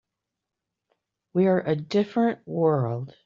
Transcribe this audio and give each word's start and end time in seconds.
We're 1.33 1.59
a 1.59 1.75
different 1.75 2.39
world. 2.47 3.13